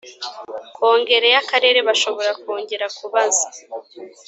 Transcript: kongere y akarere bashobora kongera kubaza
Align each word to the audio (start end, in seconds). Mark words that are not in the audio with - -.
kongere 0.75 1.27
y 1.35 1.37
akarere 1.41 1.79
bashobora 1.87 2.31
kongera 2.41 2.85
kubaza 2.97 3.47